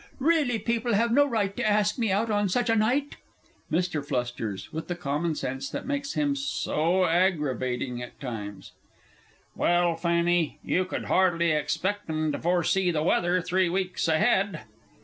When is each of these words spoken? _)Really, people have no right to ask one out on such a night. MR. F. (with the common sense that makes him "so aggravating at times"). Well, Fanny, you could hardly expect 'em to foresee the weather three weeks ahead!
_)Really, 0.17 0.57
people 0.57 0.95
have 0.95 1.11
no 1.11 1.27
right 1.27 1.55
to 1.55 1.63
ask 1.63 1.99
one 1.99 2.07
out 2.09 2.31
on 2.31 2.49
such 2.49 2.71
a 2.71 2.75
night. 2.75 3.17
MR. 3.71 4.01
F. 4.67 4.73
(with 4.73 4.87
the 4.87 4.95
common 4.95 5.35
sense 5.35 5.69
that 5.69 5.85
makes 5.85 6.13
him 6.13 6.35
"so 6.35 7.05
aggravating 7.05 8.01
at 8.01 8.19
times"). 8.19 8.71
Well, 9.55 9.95
Fanny, 9.95 10.57
you 10.63 10.85
could 10.85 11.05
hardly 11.05 11.51
expect 11.51 12.09
'em 12.09 12.31
to 12.31 12.39
foresee 12.39 12.89
the 12.89 13.03
weather 13.03 13.43
three 13.43 13.69
weeks 13.69 14.07
ahead! 14.07 14.61